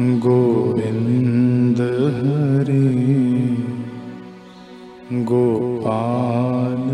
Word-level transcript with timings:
गोविन्द 0.00 1.80
हरे 2.16 2.88
गोपाल 5.22 6.84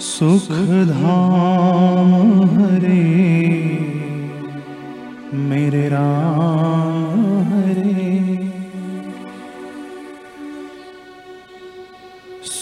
सुखधाम 0.00 2.42
हरे 2.42 3.04
मेरे 5.34 5.88
राम 5.88 7.42
हरे 7.42 8.29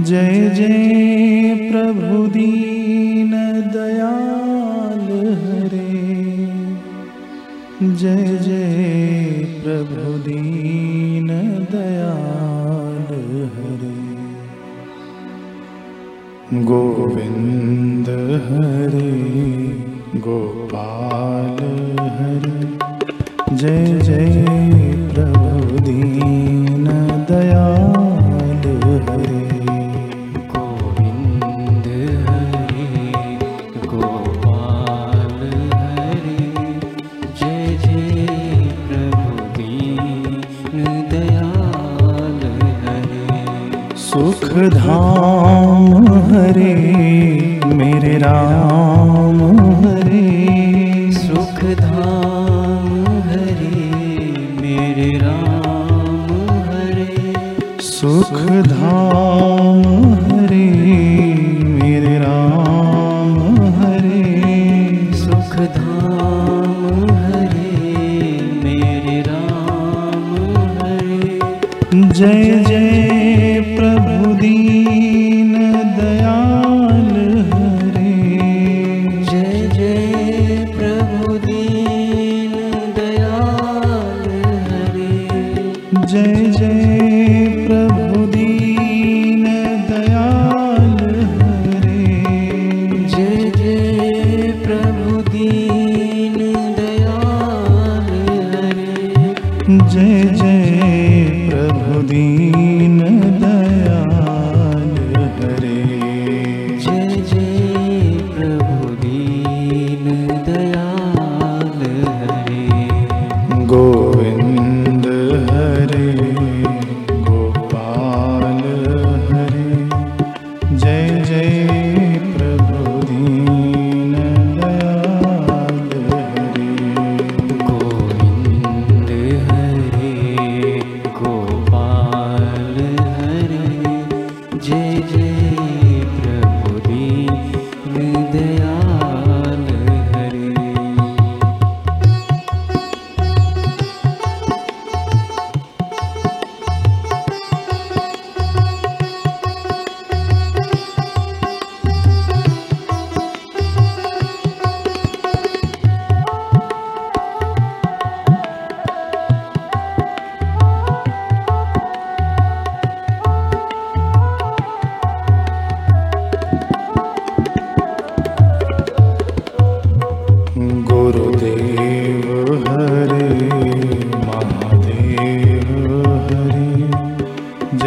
जय 0.00 0.50
जय 0.56 1.70
प्रभु 1.72 2.26
दीन 2.26 3.30
दयाल 3.72 5.06
हरे। 5.44 5.94
जय 7.94 8.38
जय 8.42 9.44
प्रभु 9.64 10.18
दीन 10.18 11.26
दयाल 11.72 13.14
हरे। 13.54 13.96
गोविन्द 16.64 18.08
हरे 18.46 19.65
गोपाल 20.14 21.58
हरे। 22.08 23.56
जय 23.56 24.00
जय 24.00 24.44
प्रभु 25.14 25.80
दीन 25.80 26.86
दयाल 27.30 28.64
हरे। 29.08 29.40
गोविन्द 30.38 31.86
हरे 32.28 32.88
गोपाल 33.86 35.40
हरे। 35.74 36.40
जय 37.40 37.66
जय 37.84 38.26
प्रभु 38.88 39.34
दीन 39.58 40.84
दयाल 41.10 42.40
हरे। 42.84 43.26
सुखधाम 43.96 45.84
हरे 46.08 46.74
मेरे 47.74 48.16
राम 48.18 49.38
हरे 49.82 51.12
सुखधाम 51.12 52.88
हरे 53.26 53.70
मेरे 54.60 55.10
राम 55.18 56.26
हरे 56.68 57.32
सुखधाम 57.80 59.82
हरे 60.24 60.68
मेरे 61.64 62.14
राम 62.18 63.34
हरे 63.80 64.22
सुखधाम 65.14 66.80
हरे 67.24 67.72
मेरे 68.64 69.16
राम 69.28 70.28
हरे। 70.78 71.38
जय 71.92 72.64
जय 72.68 73.15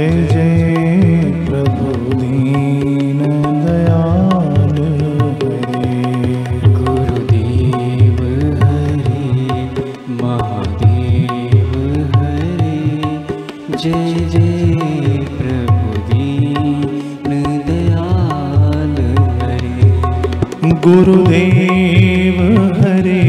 जय 0.00 0.10
जय 0.32 1.24
प्रभु 1.46 1.88
दीन 2.20 3.18
दयाल 3.64 4.76
हरे 5.48 6.36
गुरुदेव 6.76 8.20
हरे 8.60 9.24
महादेव 10.20 11.74
हरे। 12.14 12.78
जय 13.76 14.14
जय 14.34 15.18
प्रभु 15.36 15.98
दीन 16.08 17.30
दयाल 17.68 18.96
हरे। 19.42 20.72
गुरुदेव 20.86 22.40
हरे 22.80 23.22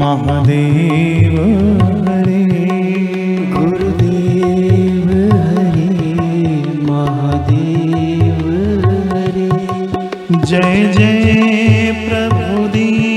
महादेव 0.00 1.40
हरे 2.08 2.61
जय 10.52 10.82
जय 10.96 11.92
प्रभु 12.08 12.66
दीन 12.68 13.11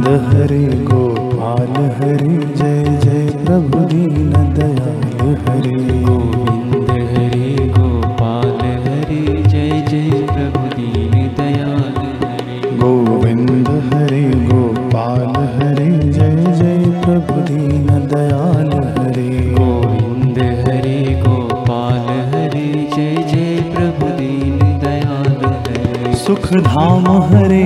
गोविन्द 0.00 0.34
हरे 0.34 0.66
गोपाल 0.84 1.74
हरे 1.96 2.36
जय 2.56 2.84
जय 3.04 3.44
प्रभु 3.44 3.78
दीन 3.78 4.32
दयाल 4.32 5.34
हरे। 5.48 5.76
गोविन्द 6.04 6.90
हरे 6.90 7.68
गोपाल 7.68 8.60
हरे 8.84 9.42
जय 9.42 9.84
जय 9.90 10.10
प्रभु 10.26 10.62
दीन 10.76 11.12
दयाल 11.38 11.98
हरे। 12.22 12.76
गोविन्द 12.76 13.68
हरे 13.68 14.22
गोपाल 14.46 15.34
हरे 15.56 15.90
जय 16.10 16.44
जय 16.58 16.84
प्रभु 17.04 17.40
दीन 17.40 17.86
दयाल 18.14 18.72
हरे। 18.98 19.28
गोविन्द 19.50 20.38
हरे 20.38 20.98
गोपाल 21.26 22.08
हरे 22.34 22.66
जय 22.96 23.14
जय 23.32 23.60
प्रभु 23.76 24.06
दीन 24.06 24.58
दयाल 24.78 25.44
हरे। 25.68 26.14
सुखधाम 26.14 27.06
हरि 27.22 27.62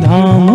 धाम 0.00 0.53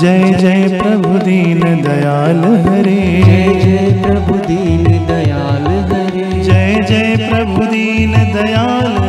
जय 0.00 0.32
जय 0.40 0.80
प्रभु 0.82 1.18
दीन 1.18 1.60
दयाल 1.82 2.38
हरे। 2.66 3.22
जय 3.22 3.48
जय 3.60 4.02
प्रभु 4.02 4.34
दीन 4.34 4.84
दयाल 5.06 5.66
हरे। 5.90 6.42
जय 6.42 6.80
जय 6.88 7.28
प्रभु 7.30 7.66
दीन 7.66 8.12
दयाल 8.12 8.99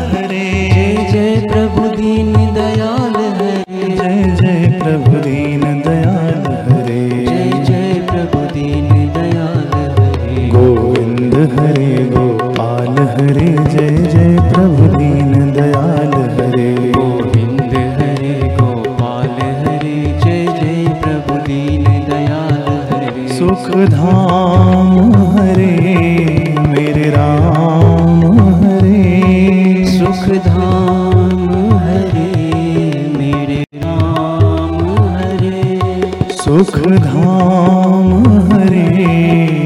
सुख 36.52 36.78
धाम 36.78 38.10
हरे 38.52 38.88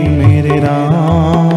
मेरे 0.10 0.60
राम। 0.60 1.55